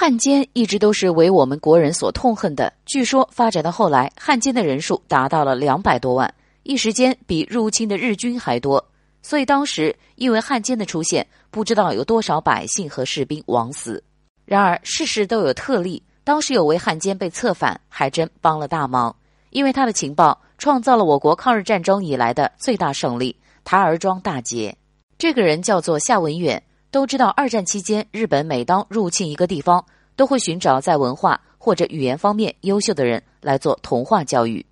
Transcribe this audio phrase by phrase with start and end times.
[0.00, 2.72] 汉奸一直都是为我们国人所痛恨的。
[2.86, 8.82] 据说发展到后来，汉奸的人数达到了两百多万，一时间比入侵的日军还多。
[9.20, 14.02] 所以当时因为汉奸的出现，不知道有多少百姓和士兵枉死。
[14.46, 19.14] 然而事事都有特例，当时有位汉奸被策反，还真帮了大忙，
[19.50, 24.74] 因为他的情报创造了我国抗日战争以来的最大胜利——台儿庄大捷。
[25.18, 26.62] 这个人叫做夏文远。
[26.90, 29.84] 都知道，二战期间，日本每当入侵一个地方，
[30.16, 34.64] 都会寻找在文化或者语言方面优秀的人来做同化教育。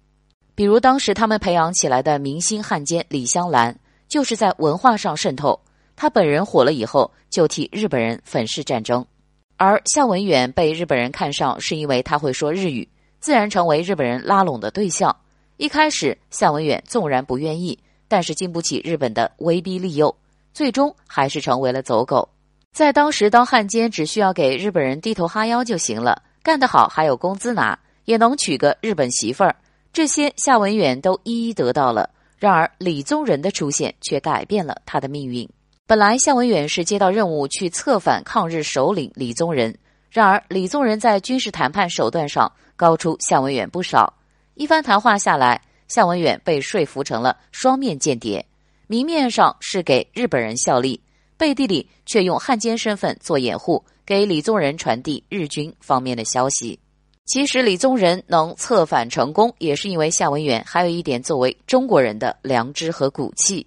[0.56, 5.60] 比如当时他们培养起来的明星汉奸李香兰，就是在文化上渗透。
[5.94, 9.06] 他本人火了以后，就替日本人粉饰战争。
[9.56, 12.88] 而夏文远被日本人看上，是因为他会说日语，
[13.20, 15.14] 自然成为日本人拉拢的对象。
[15.56, 20.14] 一开始，夏文远纵然不愿意，但是经不起日本的威逼利诱。
[20.58, 22.28] 最终还是成为了走狗。
[22.72, 29.54] 在当时当汉奸，只需要给日本人低头哈腰就行了，干得好还有工资拿，也能娶个日本媳妇儿。
[29.92, 32.10] 这些夏文远都一一得到了。
[32.38, 35.48] 然而李宗仁的出现却改变了他的命运。
[35.86, 39.72] 本来夏文远是接到任务去策反抗日首领李宗仁，
[40.10, 44.12] 然而李宗仁在军事谈判手段上高出夏文远不少。
[44.54, 48.44] 一番谈话下来，夏文远被说服成了双面间谍。
[48.90, 50.98] 明面上是给日本人效力，
[51.36, 56.80] 背地里却用汉奸身份做掩护，给李宗仁传递日军方面的消息。
[57.26, 63.66] 其实李宗仁能策反成功，也是因为夏文远还有一点作为中国人的良知和骨气。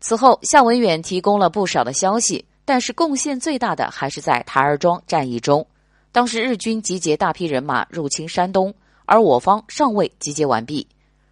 [0.00, 5.66] 此后，夏文远提供了不少的消息，但是贡献最大的还是在台儿庄战役中。
[6.12, 8.74] 当时日军集结大批人马入侵山东，
[9.06, 10.86] 而我方尚未集结完毕，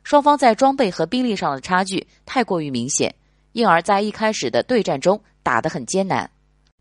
[0.05, 3.15] 双方在装备和兵力上的差距太过于明显。
[3.57, 6.31] 因而，在一开始的对战中打得很艰难，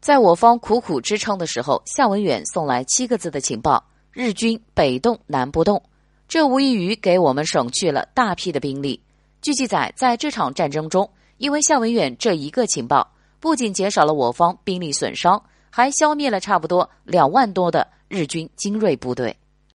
[0.01, 3.81] 在我方苦苦支撑的时候，夏文远送来七个字的情报
[4.11, 5.81] ：“日军北动南不动。”
[6.27, 9.01] 这无异于给我们省去了大批的兵力。
[9.41, 13.09] 据记载，在这场战争中，因为夏文远这一个情报，
[13.39, 19.33] 不仅减少了我方兵力损伤，还消灭了差不多两万多的日军精锐部队。